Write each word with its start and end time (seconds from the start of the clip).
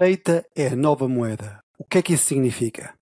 Data 0.00 0.46
é 0.54 0.68
a 0.68 0.76
nova 0.76 1.08
moeda. 1.08 1.58
O 1.76 1.82
que 1.82 1.98
é 1.98 2.02
que 2.02 2.12
isso 2.12 2.26
significa? 2.26 2.94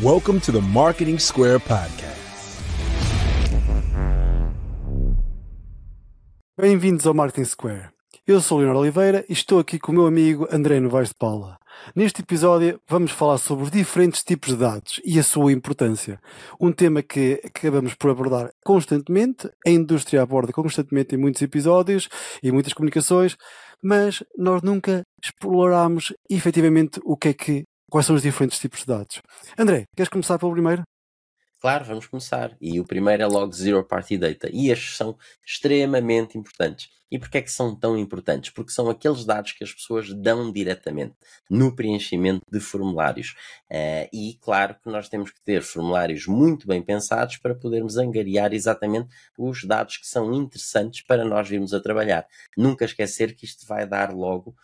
Welcome 0.00 0.38
to 0.38 0.52
the 0.52 0.60
Marketing 0.60 1.18
Square 1.18 1.58
Podcast. 1.58 2.20
Bem-vindos 6.56 7.04
ao 7.04 7.14
Marketing 7.14 7.46
Square. 7.46 7.88
Eu 8.24 8.40
sou 8.40 8.58
o 8.58 8.60
Leonardo 8.60 8.80
Oliveira 8.80 9.24
e 9.28 9.32
estou 9.32 9.58
aqui 9.58 9.80
com 9.80 9.90
o 9.90 9.94
meu 9.96 10.06
amigo 10.06 10.46
André 10.48 10.78
Novaes 10.78 11.08
de 11.08 11.16
Paula. 11.16 11.58
Neste 11.94 12.22
episódio 12.22 12.80
vamos 12.88 13.10
falar 13.10 13.38
sobre 13.38 13.64
os 13.64 13.70
diferentes 13.70 14.22
tipos 14.22 14.50
de 14.50 14.56
dados 14.56 15.00
e 15.04 15.18
a 15.18 15.22
sua 15.22 15.52
importância. 15.52 16.20
Um 16.60 16.72
tema 16.72 17.02
que 17.02 17.40
acabamos 17.44 17.94
por 17.94 18.10
abordar 18.10 18.50
constantemente, 18.64 19.48
a 19.66 19.70
indústria 19.70 20.22
aborda 20.22 20.52
constantemente 20.52 21.14
em 21.14 21.18
muitos 21.18 21.42
episódios 21.42 22.08
e 22.42 22.50
muitas 22.50 22.72
comunicações, 22.72 23.36
mas 23.82 24.22
nós 24.36 24.62
nunca 24.62 25.02
exploramos 25.22 26.12
efetivamente 26.28 27.00
o 27.04 27.16
que 27.16 27.28
é 27.28 27.34
que, 27.34 27.64
quais 27.90 28.06
são 28.06 28.16
os 28.16 28.22
diferentes 28.22 28.58
tipos 28.58 28.80
de 28.80 28.86
dados. 28.86 29.22
André, 29.58 29.84
queres 29.96 30.08
começar 30.08 30.38
pelo 30.38 30.52
primeiro? 30.52 30.82
Claro, 31.60 31.84
vamos 31.84 32.06
começar. 32.06 32.56
E 32.60 32.78
o 32.78 32.84
primeiro 32.84 33.22
é 33.22 33.26
logo 33.26 33.52
Zero 33.52 33.82
Party 33.82 34.18
Data. 34.18 34.48
E 34.52 34.70
estes 34.70 34.96
são 34.96 35.16
extremamente 35.44 36.36
importantes. 36.38 36.88
E 37.10 37.18
porquê 37.18 37.38
é 37.38 37.42
que 37.42 37.50
são 37.50 37.74
tão 37.74 37.96
importantes? 37.96 38.50
Porque 38.50 38.72
são 38.72 38.90
aqueles 38.90 39.24
dados 39.24 39.52
que 39.52 39.62
as 39.62 39.72
pessoas 39.72 40.12
dão 40.12 40.52
diretamente 40.52 41.14
no 41.48 41.74
preenchimento 41.74 42.42
de 42.50 42.58
formulários. 42.58 43.34
Uh, 43.70 44.08
e 44.12 44.38
claro 44.40 44.76
que 44.82 44.90
nós 44.90 45.08
temos 45.08 45.30
que 45.30 45.40
ter 45.42 45.62
formulários 45.62 46.26
muito 46.26 46.66
bem 46.66 46.82
pensados 46.82 47.36
para 47.36 47.54
podermos 47.54 47.96
angariar 47.96 48.52
exatamente 48.52 49.08
os 49.38 49.64
dados 49.64 49.96
que 49.98 50.06
são 50.06 50.34
interessantes 50.34 51.02
para 51.02 51.24
nós 51.24 51.48
virmos 51.48 51.72
a 51.72 51.80
trabalhar. 51.80 52.26
Nunca 52.56 52.84
esquecer 52.84 53.34
que 53.34 53.44
isto 53.44 53.66
vai 53.66 53.86
dar 53.86 54.12
logo 54.12 54.54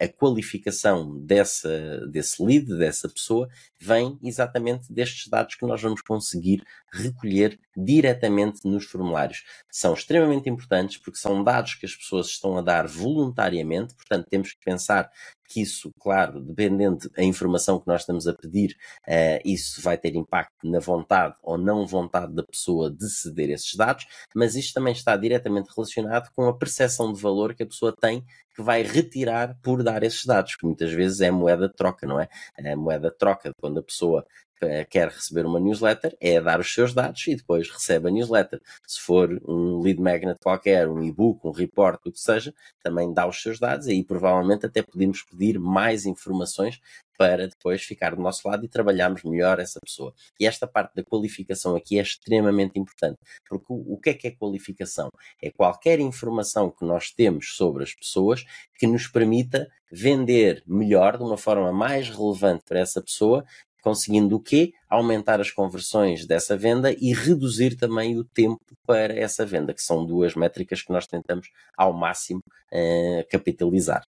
a 0.00 0.08
qualificação 0.08 1.18
dessa, 1.20 2.06
desse 2.06 2.42
lead, 2.42 2.78
dessa 2.78 3.08
pessoa, 3.08 3.48
vem 3.80 4.16
exatamente 4.22 4.92
destes 4.92 5.28
dados 5.28 5.56
que 5.56 5.66
nós 5.66 5.82
vamos 5.82 6.00
conseguir 6.00 6.62
recolher 6.92 7.58
diretamente 7.76 8.60
nos 8.64 8.84
formulários. 8.84 9.42
São 9.70 9.92
extremamente 9.94 10.48
importantes 10.48 10.96
porque 10.98 11.18
são 11.18 11.42
dados 11.42 11.74
que 11.74 11.83
as 11.84 11.94
pessoas 11.94 12.28
estão 12.28 12.56
a 12.56 12.62
dar 12.62 12.86
voluntariamente, 12.86 13.94
portanto, 13.94 14.26
temos 14.28 14.52
que 14.52 14.64
pensar 14.64 15.10
que 15.48 15.60
isso, 15.60 15.92
claro, 16.00 16.40
dependendo 16.40 17.08
da 17.10 17.22
informação 17.22 17.78
que 17.78 17.86
nós 17.86 18.02
estamos 18.02 18.26
a 18.26 18.34
pedir, 18.34 18.76
uh, 19.06 19.40
isso 19.44 19.80
vai 19.82 19.96
ter 19.98 20.14
impacto 20.14 20.68
na 20.68 20.78
vontade 20.78 21.34
ou 21.42 21.58
não 21.58 21.86
vontade 21.86 22.32
da 22.34 22.42
pessoa 22.42 22.90
de 22.90 23.08
ceder 23.08 23.50
esses 23.50 23.74
dados, 23.74 24.06
mas 24.34 24.54
isto 24.54 24.74
também 24.74 24.92
está 24.92 25.16
diretamente 25.16 25.70
relacionado 25.74 26.30
com 26.34 26.46
a 26.48 26.56
percepção 26.56 27.12
de 27.12 27.20
valor 27.20 27.54
que 27.54 27.62
a 27.62 27.66
pessoa 27.66 27.94
tem 27.94 28.24
que 28.54 28.62
vai 28.62 28.82
retirar 28.82 29.58
por 29.62 29.82
dar 29.82 30.02
esses 30.04 30.24
dados, 30.24 30.54
que 30.54 30.64
muitas 30.64 30.92
vezes 30.92 31.20
é 31.20 31.30
moeda 31.30 31.68
de 31.68 31.74
troca, 31.74 32.06
não 32.06 32.20
é? 32.20 32.28
A 32.56 32.76
moeda 32.76 33.10
de 33.10 33.16
troca, 33.16 33.52
quando 33.60 33.78
a 33.78 33.82
pessoa 33.82 34.24
eh, 34.62 34.84
quer 34.84 35.08
receber 35.08 35.44
uma 35.44 35.60
newsletter, 35.60 36.16
é 36.20 36.40
dar 36.40 36.60
os 36.60 36.72
seus 36.72 36.94
dados 36.94 37.26
e 37.26 37.34
depois 37.34 37.68
recebe 37.70 38.08
a 38.08 38.10
newsletter. 38.10 38.60
Se 38.86 39.00
for 39.00 39.28
um 39.46 39.80
lead 39.80 40.00
magnet 40.00 40.38
qualquer, 40.42 40.88
um 40.88 41.02
e-book, 41.02 41.46
um 41.46 41.50
report, 41.50 42.00
o 42.06 42.12
que 42.12 42.20
seja, 42.20 42.54
também 42.82 43.12
dá 43.12 43.26
os 43.26 43.40
seus 43.42 43.58
dados 43.58 43.86
e 43.86 43.92
aí 43.92 44.04
provavelmente 44.04 44.66
até 44.66 44.82
podemos 44.82 45.22
pedir 45.34 45.58
mais 45.58 46.06
informações 46.06 46.80
para 47.16 47.48
depois 47.48 47.82
ficar 47.82 48.14
do 48.14 48.22
nosso 48.22 48.46
lado 48.48 48.64
e 48.64 48.68
trabalharmos 48.68 49.22
melhor 49.22 49.58
essa 49.58 49.80
pessoa. 49.80 50.12
E 50.38 50.46
esta 50.46 50.66
parte 50.66 50.94
da 50.94 51.04
qualificação 51.04 51.76
aqui 51.76 51.98
é 51.98 52.02
extremamente 52.02 52.78
importante, 52.78 53.18
porque 53.48 53.66
o, 53.68 53.98
que 53.98 54.10
é 54.10 54.14
que 54.14 54.26
é 54.26 54.30
qualificação? 54.30 55.08
É 55.40 55.50
qualquer 55.50 56.00
informação 56.00 56.70
que 56.70 56.84
nós 56.84 57.10
temos 57.10 57.56
sobre 57.56 57.84
as 57.84 57.94
pessoas 57.94 58.44
que 58.78 58.86
nos 58.86 59.06
permita 59.06 59.68
vender 59.90 60.62
melhor, 60.66 61.16
de 61.16 61.22
uma 61.22 61.36
forma 61.36 61.72
mais 61.72 62.08
relevante 62.08 62.64
para 62.66 62.80
essa 62.80 63.00
pessoa, 63.00 63.44
conseguindo 63.82 64.36
o 64.36 64.40
quê? 64.40 64.72
Aumentar 64.88 65.40
as 65.40 65.50
conversões 65.50 66.26
dessa 66.26 66.56
venda 66.56 66.90
e 66.90 67.12
reduzir 67.12 67.76
também 67.76 68.18
o 68.18 68.24
tempo 68.24 68.58
para 68.86 69.14
essa 69.14 69.44
venda, 69.44 69.74
que 69.74 69.82
são 69.82 70.06
duas 70.06 70.34
métricas 70.34 70.82
que 70.82 70.90
nós 70.90 71.06
tentamos 71.06 71.48
ao 71.76 71.92
máximo 71.92 72.40
uh, 72.72 73.28
capitalizar. 73.30 74.02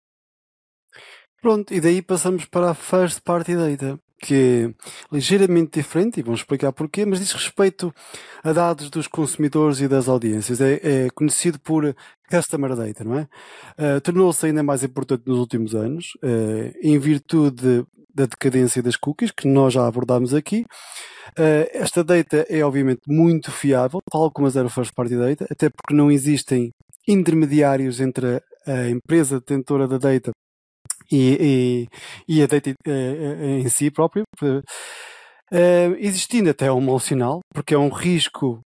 Pronto, 1.44 1.74
e 1.74 1.82
daí 1.82 2.02
passamos 2.02 2.46
para 2.46 2.70
a 2.70 2.74
First 2.74 3.20
Party 3.20 3.54
Data, 3.54 4.00
que 4.18 4.34
é 4.34 5.14
ligeiramente 5.14 5.78
diferente, 5.78 6.18
e 6.18 6.24
vamos 6.24 6.40
explicar 6.40 6.72
porquê, 6.72 7.06
mas 7.06 7.20
diz 7.20 7.34
respeito 7.34 7.94
a 8.42 8.54
dados 8.54 8.90
dos 8.90 9.08
consumidores 9.08 9.82
e 9.82 9.90
das 9.90 10.08
audiências. 10.08 10.62
É, 10.62 10.80
é 10.82 11.10
conhecido 11.10 11.60
por 11.60 11.94
Customer 12.32 12.74
Data, 12.74 13.04
não 13.04 13.18
é? 13.18 13.28
Uh, 13.78 14.00
Tornou-se 14.00 14.46
ainda 14.46 14.64
mais 14.64 14.86
importante 14.86 15.24
nos 15.28 15.38
últimos 15.38 15.76
anos, 15.76 16.14
uh, 16.24 16.74
em 16.82 16.98
virtude 16.98 17.86
da 18.16 18.26
decadência 18.26 18.82
das 18.82 18.96
cookies, 18.96 19.32
que 19.32 19.46
nós 19.46 19.74
já 19.74 19.86
abordámos 19.86 20.34
aqui. 20.34 20.64
Uh, 21.38 21.68
esta 21.74 22.06
data 22.06 22.46
é 22.48 22.64
obviamente 22.64 23.02
muito 23.06 23.52
fiável, 23.52 24.00
tal 24.10 24.32
como 24.32 24.48
a 24.48 24.50
Zero 24.50 24.70
First 24.70 24.94
Party 24.96 25.18
Data, 25.18 25.46
até 25.52 25.70
porque 25.70 25.94
não 25.94 26.10
existem 26.10 26.72
intermediários 27.06 28.00
entre 28.00 28.42
a 28.66 28.88
empresa 28.90 29.42
detentora 29.42 29.90
da 29.90 29.98
data 29.98 30.32
e, 31.14 31.88
e, 32.28 32.38
e 32.40 32.44
a 32.44 32.48
data 32.48 32.72
uh, 32.88 33.46
em 33.46 33.70
si 33.70 33.92
próprio. 33.92 34.24
Uh, 34.42 35.96
existindo 36.00 36.50
até 36.50 36.72
um 36.72 37.00
sinal, 37.00 37.42
porque 37.54 37.76
é 37.76 37.78
um 37.78 37.90
risco 37.90 38.60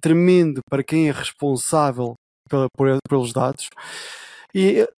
tremendo 0.00 0.60
para 0.70 0.82
quem 0.82 1.08
é 1.08 1.12
responsável 1.12 2.14
pela, 2.48 2.66
por, 2.74 2.96
pelos 3.06 3.32
dados. 3.32 3.68
E 4.54 4.88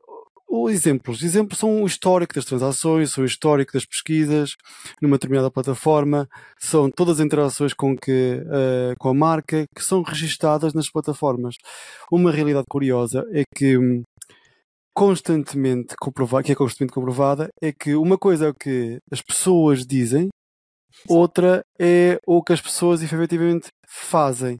os 0.50 0.72
exemplos. 0.72 1.22
Exemplos 1.22 1.58
são 1.58 1.82
o 1.82 1.86
histórico 1.86 2.34
das 2.34 2.44
transações, 2.44 3.12
são 3.12 3.22
o 3.22 3.26
histórico 3.26 3.72
das 3.72 3.86
pesquisas 3.86 4.56
numa 5.00 5.16
determinada 5.16 5.50
plataforma, 5.50 6.28
são 6.58 6.90
todas 6.90 7.20
as 7.20 7.26
interações 7.26 7.72
com, 7.72 7.96
que, 7.96 8.42
uh, 8.42 8.94
com 8.98 9.08
a 9.08 9.14
marca 9.14 9.64
que 9.74 9.82
são 9.82 10.02
registadas 10.02 10.74
nas 10.74 10.90
plataformas. 10.90 11.54
Uma 12.10 12.32
realidade 12.32 12.66
curiosa 12.68 13.24
é 13.32 13.42
que 13.54 13.78
hum, 13.78 14.02
constantemente 14.94 15.94
comprovada, 16.00 16.44
que 16.44 16.52
é 16.52 16.54
constantemente 16.54 16.94
comprovada, 16.94 17.48
é 17.62 17.72
que 17.72 17.94
uma 17.94 18.18
coisa 18.18 18.46
é 18.46 18.48
o 18.48 18.54
que 18.54 18.98
as 19.10 19.22
pessoas 19.22 19.86
dizem 19.86 20.28
outra 21.08 21.62
é 21.78 22.18
o 22.26 22.42
que 22.42 22.52
as 22.52 22.60
pessoas 22.60 23.02
efetivamente 23.02 23.68
fazem. 23.86 24.56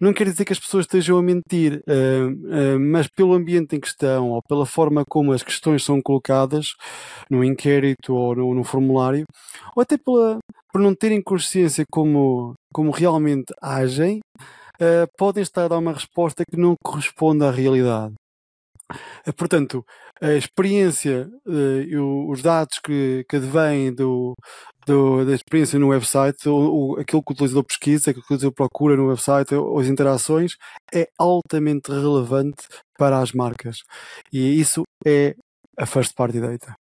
Não 0.00 0.12
quer 0.12 0.24
dizer 0.24 0.44
que 0.44 0.52
as 0.52 0.58
pessoas 0.58 0.84
estejam 0.84 1.18
a 1.18 1.22
mentir, 1.22 1.80
uh, 1.88 2.76
uh, 2.76 2.80
mas 2.80 3.08
pelo 3.08 3.34
ambiente 3.34 3.76
em 3.76 3.80
questão 3.80 4.30
ou 4.30 4.42
pela 4.48 4.66
forma 4.66 5.04
como 5.08 5.32
as 5.32 5.42
questões 5.42 5.84
são 5.84 6.00
colocadas 6.02 6.68
no 7.30 7.44
inquérito 7.44 8.14
ou 8.14 8.34
no, 8.34 8.54
no 8.54 8.64
formulário, 8.64 9.24
ou 9.76 9.82
até 9.82 9.96
pela, 9.96 10.38
por 10.72 10.80
não 10.80 10.94
terem 10.94 11.22
consciência 11.22 11.84
como, 11.90 12.54
como 12.72 12.90
realmente 12.90 13.52
agem, 13.62 14.20
uh, 14.80 15.06
podem 15.16 15.42
estar 15.42 15.64
a 15.64 15.68
dar 15.68 15.78
uma 15.78 15.92
resposta 15.92 16.44
que 16.48 16.56
não 16.56 16.74
corresponde 16.82 17.44
à 17.44 17.50
realidade. 17.50 18.14
Portanto, 19.36 19.84
a 20.20 20.32
experiência 20.32 21.28
e 21.46 21.96
os 21.96 22.42
dados 22.42 22.78
que, 22.78 23.24
que 23.28 23.36
advêm 23.36 23.92
do, 23.92 24.34
do, 24.86 25.24
da 25.24 25.34
experiência 25.34 25.78
no 25.78 25.88
website, 25.88 26.48
o, 26.48 26.54
o, 26.54 27.00
aquilo 27.00 27.22
que 27.22 27.30
o 27.30 27.34
utilizador 27.34 27.64
pesquisa, 27.64 28.10
aquilo 28.10 28.24
que 28.24 28.32
o 28.32 28.36
utilizador 28.36 28.54
procura 28.54 28.96
no 28.96 29.08
website, 29.08 29.54
as 29.54 29.86
interações, 29.86 30.56
é 30.92 31.08
altamente 31.18 31.90
relevante 31.90 32.66
para 32.98 33.18
as 33.18 33.32
marcas. 33.32 33.78
E 34.32 34.60
isso 34.60 34.84
é 35.04 35.34
a 35.76 35.86
first 35.86 36.14
party 36.14 36.40
data. 36.40 36.76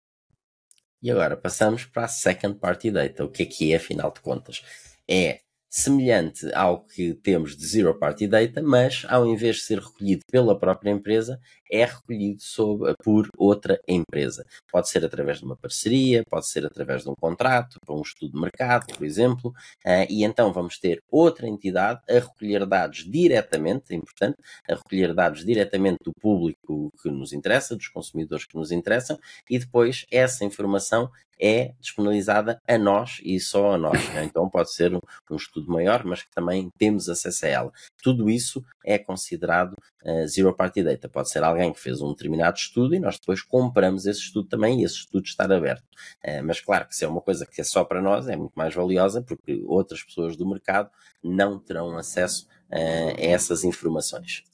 E 1.03 1.11
agora 1.11 1.37
passamos 1.37 1.87
para 1.87 2.05
a 2.05 2.09
second 2.09 2.59
party 2.59 2.91
data. 2.91 3.25
O 3.25 3.31
que 3.31 3.43
é 3.43 3.47
que 3.47 3.73
é, 3.73 3.77
afinal 3.77 4.13
de 4.13 4.21
contas? 4.21 4.63
É 5.09 5.41
semelhante 5.71 6.53
ao 6.53 6.85
que 6.85 7.15
temos 7.15 7.57
de 7.57 7.65
Zero 7.65 7.97
Party 7.97 8.27
Data, 8.27 8.61
mas 8.61 9.07
ao 9.09 9.25
invés 9.25 9.57
de 9.57 9.63
ser 9.63 9.79
recolhido 9.79 10.25
pela 10.29 10.59
própria 10.59 10.91
empresa, 10.91 11.41
é 11.71 11.85
recolhido 11.85 12.43
sob, 12.43 12.93
por 13.05 13.29
outra 13.39 13.81
empresa. 13.87 14.45
Pode 14.73 14.89
ser 14.89 15.05
através 15.05 15.39
de 15.39 15.45
uma 15.45 15.57
parceria, 15.57 16.25
pode 16.29 16.49
ser 16.49 16.67
através 16.67 17.05
de 17.05 17.11
um 17.11 17.15
contrato, 17.15 17.79
para 17.87 17.95
um 17.95 18.03
estudo 18.03 18.33
de 18.33 18.41
mercado, 18.41 18.93
por 18.97 19.07
exemplo, 19.07 19.51
uh, 19.87 20.07
e 20.11 20.25
então 20.25 20.53
vamos 20.53 20.77
ter 20.77 21.01
outra 21.09 21.47
entidade 21.47 22.01
a 22.11 22.15
recolher 22.15 22.67
dados 22.67 23.09
diretamente, 23.09 23.93
é 23.93 23.95
importante, 23.95 24.39
a 24.69 24.75
recolher 24.75 25.15
dados 25.15 25.45
diretamente 25.45 25.99
do 26.05 26.13
público 26.21 26.91
que 27.01 27.09
nos 27.09 27.33
interessa, 27.33 27.77
dos 27.77 27.87
consumidores 27.87 28.45
que 28.45 28.57
nos 28.57 28.73
interessam, 28.73 29.17
e 29.49 29.57
depois 29.57 30.05
essa 30.11 30.45
informação 30.45 31.09
é 31.41 31.73
disponibilizada 31.81 32.61
a 32.69 32.77
nós 32.77 33.21
e 33.25 33.41
só 33.41 33.73
a 33.73 33.79
nós. 33.79 34.09
Né? 34.11 34.25
Então 34.25 34.49
pode 34.49 34.73
ser 34.73 34.95
um, 34.95 35.01
um, 35.31 35.37
estudo 35.37 35.71
maior, 35.71 36.05
mas 36.05 36.23
que 36.23 36.31
também 36.31 36.71
temos 36.79 37.09
acesso 37.09 37.47
a 37.47 37.49
ela. 37.49 37.73
Tudo 38.03 38.29
isso 38.29 38.65
é 38.85 38.99
considerado 38.99 39.75
uh, 40.05 40.27
zero 40.29 40.55
party 40.55 40.83
data. 40.83 41.09
Pode 41.09 41.31
ser 41.31 41.43
alguém 41.43 41.73
que 41.73 41.81
fez 41.81 42.01
um 42.01 42.11
determinado 42.11 42.57
estudo 42.57 42.95
e 42.95 43.01
nós 43.01 43.19
depois 43.19 43.43
compramos 43.43 44.07
esse 44.07 44.21
estudo 44.21 44.49
também 44.49 44.81
e 44.81 44.85
esse 44.85 44.97
estudo 44.97 45.25
estar 45.25 45.51
aberto. 45.51 45.85
Uh, 46.25 46.45
mas 46.45 46.61
claro 46.61 46.87
que 46.87 46.95
se 46.95 47.05
é 47.05 47.09
uma 47.09 47.21
coisa 47.21 47.47
que 47.47 47.61
é 47.61 47.65
só 47.65 47.85
para 47.85 48.03
nós, 48.03 48.29
é 48.29 48.37
muito 48.37 48.53
mais 48.55 48.75
valiosa 48.75 49.23
porque 49.23 49.63
outras 49.67 50.03
pessoas 50.03 50.37
do 50.37 50.49
mercado 50.49 50.91
não 51.23 51.59
terão 51.59 51.97
acesso 51.97 52.47
uh, 52.71 53.17
a 53.17 53.21
essas 53.21 53.65
informações. 53.65 54.45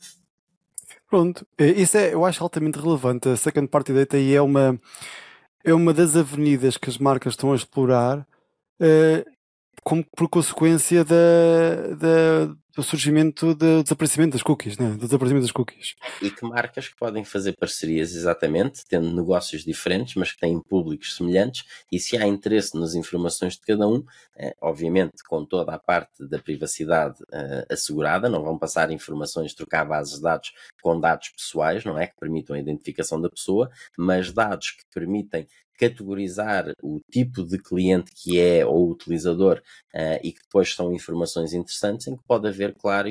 Pronto, 1.09 1.47
isso 1.59 1.97
é, 1.97 2.13
eu 2.13 2.25
acho 2.25 2.43
altamente 2.43 2.81
relevante. 2.81 3.29
A 3.29 3.37
second 3.37 3.69
party 3.69 3.93
data 3.93 4.19
e 4.19 4.35
é 4.35 4.43
uma, 4.43 4.79
é 5.67 5.75
uma 5.75 5.93
das 5.93 6.15
avenidas 6.15 6.77
que 6.77 6.89
as 6.89 6.97
marcas 6.97 7.33
estão 7.33 7.53
a 7.53 7.57
explorar 7.57 8.21
uh, 8.21 9.36
como 9.87 10.05
por 10.17 10.29
consequência 10.29 11.05
da, 11.05 11.95
da, 11.97 12.57
do 12.75 12.83
surgimento 12.83 13.55
do 13.55 13.85
desaparecimento 13.85 14.33
das 14.33 14.43
cookies, 14.43 14.77
né? 14.77 14.91
do 14.91 15.07
desaparecimento 15.07 15.45
das 15.45 15.53
cookies. 15.53 15.95
E 16.21 16.29
que 16.29 16.45
marcas 16.45 16.89
que 16.89 16.97
podem 16.97 17.25
fazer 17.25 17.53
parcerias 17.53 18.13
exatamente, 18.17 18.85
tendo 18.89 19.15
negócios 19.15 19.63
diferentes, 19.63 20.17
mas 20.17 20.33
que 20.33 20.41
têm 20.41 20.61
públicos 20.61 21.15
semelhantes, 21.15 21.65
e 21.93 22.01
se 22.01 22.19
há 22.19 22.27
interesse 22.27 22.77
nas 22.77 22.97
informações 22.97 23.53
de 23.53 23.61
cada 23.61 23.87
um, 23.87 24.05
eh, 24.37 24.57
obviamente 24.61 25.23
com 25.23 25.45
toda 25.45 25.73
a 25.73 25.79
parte 25.79 26.27
da 26.27 26.41
privacidade 26.41 27.23
eh, 27.33 27.67
assegurada, 27.71 28.29
não 28.29 28.43
vão 28.43 28.59
passar 28.59 28.91
informações, 28.91 29.55
trocar 29.55 29.85
bases 29.85 30.17
de 30.17 30.23
dados 30.23 30.53
com 30.83 30.99
dados 30.99 31.29
pessoais, 31.29 31.85
não 31.85 31.97
é? 31.97 32.09
Que 32.09 32.17
permitam 32.19 32.57
a 32.57 32.59
identificação 32.59 33.21
da 33.21 33.31
pessoa, 33.31 33.71
mas 33.97 34.33
dados 34.33 34.73
que 34.73 34.83
permitem 34.93 35.47
categorizar 35.77 36.73
o 36.83 37.01
tipo 37.11 37.45
de 37.45 37.59
cliente 37.59 38.11
que 38.15 38.41
é 38.41 38.65
ou 38.65 38.91
utilizador 38.91 39.63
uh, 39.95 40.19
e 40.23 40.33
que 40.33 40.41
depois 40.43 40.75
são 40.75 40.93
informações 40.93 41.53
interessantes 41.53 42.07
em 42.07 42.17
que 42.17 42.23
pode 42.27 42.49
haver, 42.49 42.75
claro, 42.75 43.09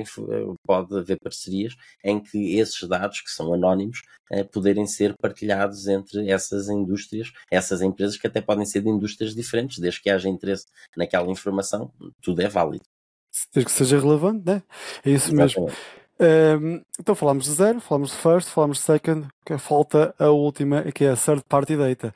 pode 0.65 0.97
haver 0.97 1.19
parcerias 1.19 1.75
em 2.03 2.19
que 2.19 2.57
esses 2.57 2.87
dados 2.87 3.21
que 3.21 3.29
são 3.29 3.53
anónimos 3.53 4.01
uh, 4.31 4.45
poderem 4.45 4.85
ser 4.85 5.15
partilhados 5.17 5.87
entre 5.87 6.29
essas 6.29 6.69
indústrias, 6.69 7.31
essas 7.51 7.81
empresas 7.81 8.17
que 8.17 8.27
até 8.27 8.41
podem 8.41 8.65
ser 8.65 8.81
de 8.81 8.89
indústrias 8.89 9.35
diferentes, 9.35 9.79
desde 9.79 10.01
que 10.01 10.09
haja 10.09 10.29
interesse 10.29 10.65
naquela 10.95 11.29
informação, 11.29 11.91
tudo 12.21 12.41
é 12.41 12.47
válido. 12.47 12.83
Desde 13.53 13.65
que 13.65 13.71
seja 13.71 13.99
relevante, 13.99 14.45
né? 14.45 14.63
É 15.03 15.09
isso 15.09 15.33
Exatamente. 15.33 15.59
mesmo. 15.59 15.75
Um, 16.17 16.81
então 16.97 17.13
falámos 17.13 17.43
de 17.43 17.51
zero, 17.51 17.81
falámos 17.81 18.11
de 18.11 18.17
first, 18.17 18.49
falámos 18.49 18.77
de 18.77 18.83
second, 18.85 19.27
que 19.45 19.57
falta 19.57 20.15
a 20.17 20.29
última, 20.29 20.83
que 20.93 21.03
é 21.03 21.11
a 21.11 21.15
third 21.17 21.43
party 21.47 21.75
data, 21.75 22.13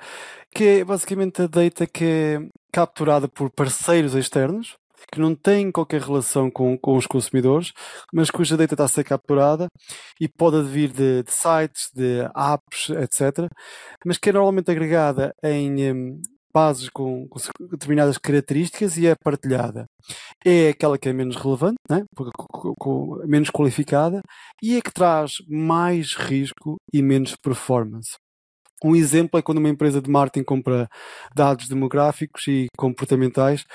que 0.51 0.63
é 0.63 0.83
basicamente 0.83 1.41
a 1.41 1.47
data 1.47 1.85
que 1.85 2.03
é 2.03 2.39
capturada 2.71 3.27
por 3.27 3.49
parceiros 3.49 4.15
externos, 4.15 4.77
que 5.11 5.19
não 5.19 5.35
têm 5.35 5.71
qualquer 5.71 6.01
relação 6.01 6.51
com, 6.51 6.77
com 6.77 6.95
os 6.95 7.07
consumidores, 7.07 7.71
mas 8.13 8.29
cuja 8.29 8.57
data 8.57 8.73
está 8.73 8.85
a 8.85 8.87
ser 8.87 9.03
capturada 9.03 9.67
e 10.19 10.27
pode 10.27 10.61
vir 10.63 10.91
de, 10.91 11.23
de 11.23 11.31
sites, 11.31 11.89
de 11.93 12.21
apps, 12.35 12.89
etc., 12.89 13.49
mas 14.05 14.17
que 14.17 14.29
é 14.29 14.33
normalmente 14.33 14.69
agregada 14.69 15.33
em 15.43 16.19
bases 16.53 16.89
com, 16.89 17.27
com, 17.27 17.39
determinadas 17.71 18.17
características 18.17 18.97
e 18.97 19.07
é 19.07 19.15
partilhada. 19.15 19.85
É 20.45 20.69
aquela 20.69 20.97
que 20.97 21.09
é 21.09 21.13
menos 21.13 21.35
relevante, 21.35 21.77
né? 21.89 22.03
Porque, 22.15 22.31
com, 22.37 22.73
com, 22.75 23.27
menos 23.27 23.49
qualificada 23.49 24.21
e 24.61 24.75
é 24.75 24.81
que 24.81 24.91
traz 24.91 25.33
mais 25.47 26.15
risco 26.15 26.77
e 26.93 27.01
menos 27.01 27.35
performance. 27.35 28.17
Um 28.83 28.95
exemplo 28.95 29.39
é 29.39 29.41
quando 29.41 29.57
uma 29.57 29.69
empresa 29.69 30.01
de 30.01 30.09
marketing 30.09 30.43
compra 30.43 30.89
dados 31.35 31.67
demográficos 31.67 32.47
e 32.47 32.67
comportamentais 32.77 33.65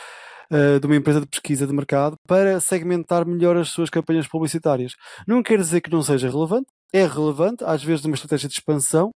uh, 0.51 0.81
de 0.81 0.87
uma 0.87 0.97
empresa 0.97 1.21
de 1.21 1.27
pesquisa 1.27 1.67
de 1.67 1.73
mercado 1.73 2.17
para 2.27 2.59
segmentar 2.61 3.27
melhor 3.27 3.57
as 3.57 3.69
suas 3.69 3.91
campanhas 3.91 4.27
publicitárias. 4.27 4.93
Não 5.27 5.43
quer 5.43 5.59
dizer 5.59 5.81
que 5.81 5.91
não 5.91 6.03
seja 6.03 6.29
relevante, 6.29 6.67
é 6.93 7.07
relevante, 7.07 7.65
às 7.65 7.83
vezes 7.83 8.05
numa 8.05 8.15
estratégia 8.15 8.49
de 8.49 8.55
expansão, 8.55 9.11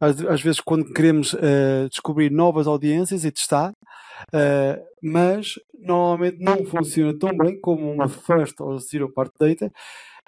às, 0.00 0.20
às 0.26 0.42
vezes 0.42 0.60
quando 0.60 0.92
queremos 0.92 1.32
uh, 1.34 1.88
descobrir 1.88 2.30
novas 2.30 2.66
audiências 2.66 3.24
e 3.24 3.30
testar, 3.30 3.70
uh, 3.70 4.84
mas 5.02 5.54
normalmente 5.78 6.38
não 6.40 6.64
funciona 6.64 7.16
tão 7.18 7.36
bem 7.36 7.58
como 7.60 7.90
uma 7.90 8.08
first 8.08 8.60
ou 8.60 8.78
zero 8.78 9.12
part 9.12 9.32
data 9.38 9.70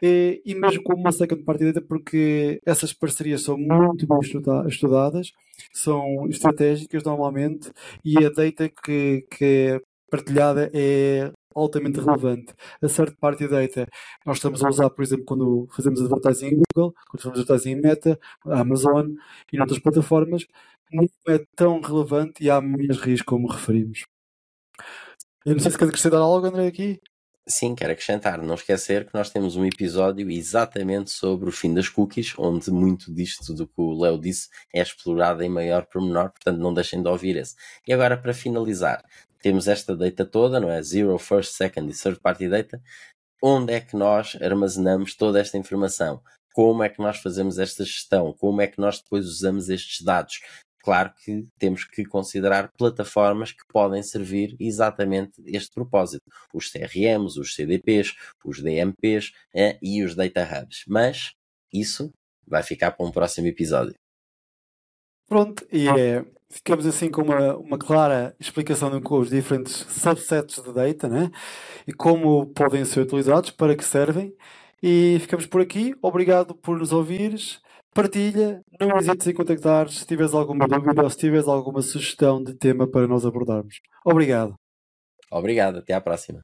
e, 0.07 0.43
e 0.45 0.55
mesmo 0.55 0.83
como 0.83 1.01
uma 1.01 1.13
second 1.13 1.43
data 1.43 1.81
porque 1.81 2.61
essas 2.67 2.93
parcerias 2.93 3.43
são 3.43 3.57
muito 3.57 4.07
bem 4.07 4.19
estudadas, 4.69 5.33
são 5.73 6.27
estratégicas 6.29 7.03
normalmente 7.05 7.73
e 8.05 8.19
a 8.19 8.29
data 8.29 8.69
que, 8.69 9.27
que 9.31 9.45
é 9.45 9.81
partilhada 10.11 10.71
é 10.75 11.33
altamente 11.55 12.01
relevante. 12.01 12.53
A 12.83 12.87
third 12.87 13.17
party 13.17 13.49
data 13.49 13.87
nós 14.27 14.37
estamos 14.37 14.63
a 14.63 14.69
usar, 14.69 14.91
por 14.91 15.03
exemplo, 15.03 15.25
quando 15.25 15.67
fazemos 15.75 16.03
advertising 16.03 16.49
em 16.49 16.63
Google, 16.75 16.95
quando 17.09 17.23
fazemos 17.23 17.41
advertising 17.41 17.71
em 17.71 17.81
Meta, 17.81 18.19
Amazon 18.45 19.09
e 19.51 19.57
noutras 19.57 19.79
plataformas, 19.79 20.45
não 20.93 21.07
é 21.29 21.39
tão 21.57 21.81
relevante 21.81 22.45
e 22.45 22.51
há 22.51 22.61
menos 22.61 22.99
risco 22.99 23.27
como 23.31 23.49
referimos. 23.51 24.05
Eu 25.47 25.55
não 25.55 25.61
sei 25.61 25.71
se 25.71 25.79
quer 25.79 25.87
acrescentar 25.87 26.21
algo, 26.21 26.47
André, 26.47 26.67
aqui. 26.67 27.01
Sim, 27.47 27.75
quero 27.75 27.93
acrescentar, 27.93 28.41
não 28.41 28.55
esquecer 28.55 29.07
que 29.07 29.13
nós 29.13 29.29
temos 29.29 29.55
um 29.55 29.67
episódio 29.67 30.31
exatamente 30.31 31.11
sobre 31.11 31.47
o 31.47 31.53
fim 31.53 31.75
das 31.75 31.91
cookies, 31.91 32.33
onde 32.39 32.71
muito 32.71 33.13
disto 33.13 33.53
do 33.53 33.67
que 33.67 33.75
o 33.77 34.01
Léo 34.01 34.19
disse 34.19 34.49
é 34.73 34.81
explorado 34.81 35.43
em 35.43 35.49
maior 35.51 35.85
pormenor, 35.85 36.31
portanto 36.31 36.59
não 36.59 36.73
deixem 36.73 37.03
de 37.03 37.09
ouvir 37.09 37.37
esse. 37.37 37.55
E 37.87 37.93
agora, 37.93 38.17
para 38.17 38.33
finalizar, 38.33 39.05
temos 39.43 39.69
esta 39.69 39.95
data 39.95 40.25
toda, 40.25 40.59
não 40.59 40.71
é? 40.71 40.83
Zero, 40.83 41.19
first, 41.19 41.53
second 41.53 41.93
e 41.93 41.95
third 41.95 42.19
party 42.19 42.49
data. 42.49 42.83
Onde 43.43 43.75
é 43.75 43.81
que 43.81 43.95
nós 43.95 44.39
armazenamos 44.41 45.15
toda 45.15 45.39
esta 45.39 45.59
informação? 45.59 46.23
Como 46.55 46.83
é 46.83 46.89
que 46.89 47.03
nós 47.03 47.19
fazemos 47.19 47.59
esta 47.59 47.85
gestão? 47.85 48.33
Como 48.33 48.63
é 48.63 48.67
que 48.67 48.81
nós 48.81 49.03
depois 49.03 49.27
usamos 49.27 49.69
estes 49.69 50.01
dados? 50.03 50.41
Claro 50.85 51.15
que 51.25 51.49
temos 51.59 51.83
que 51.85 52.05
considerar 52.05 52.71
plataformas 52.77 53.53
que 53.53 53.65
podem 53.67 54.03
servir 54.03 54.55
exatamente 54.61 55.43
este 55.47 55.73
propósito. 55.73 56.23
Os 56.53 56.71
CRMs, 56.71 57.41
os 57.41 57.55
CDPs, 57.55 58.15
os 58.45 58.63
DMPs 58.63 59.33
eh, 59.55 59.79
e 59.81 60.05
os 60.05 60.15
Data 60.15 60.43
Hubs. 60.43 60.85
Mas 60.87 61.33
isso 61.73 62.13
vai 62.47 62.63
ficar 62.63 62.91
para 62.91 63.07
um 63.07 63.11
próximo 63.11 63.47
episódio. 63.47 63.95
Pronto, 65.27 65.67
e 65.73 65.89
é, 65.89 66.23
ficamos 66.51 66.85
assim 66.85 67.11
com 67.11 67.23
uma, 67.23 67.57
uma 67.57 67.79
clara 67.79 68.37
explicação 68.39 69.01
com 69.01 69.21
os 69.21 69.31
diferentes 69.31 69.87
subsets 69.89 70.63
de 70.63 70.71
data 70.71 71.09
né? 71.09 71.31
e 71.89 71.95
como 71.95 72.47
podem 72.49 72.85
ser 72.85 73.01
utilizados, 73.01 73.51
para 73.51 73.75
que 73.75 73.85
servem. 73.85 74.37
E 74.83 75.17
ficamos 75.21 75.47
por 75.47 75.63
aqui. 75.63 75.95
Obrigado 76.03 76.55
por 76.55 76.79
nos 76.79 76.93
ouvires. 76.93 77.59
Partilha, 77.95 78.61
não 78.81 78.99
hesites 78.99 79.25
em 79.29 79.33
contactar 79.33 79.89
se 79.89 80.05
tiveres 80.05 80.35
alguma 80.35 80.67
dúvida 80.67 81.05
ou 81.05 81.09
se 81.09 81.17
tiveres 81.17 81.47
alguma 81.47 81.81
sugestão 81.81 82.43
de 82.43 82.53
tema 82.53 82.91
para 82.91 83.07
nós 83.07 83.25
abordarmos. 83.25 83.77
Obrigado. 84.05 84.57
Obrigado, 85.31 85.79
até 85.79 85.95
à 85.95 86.01
próxima. 86.01 86.41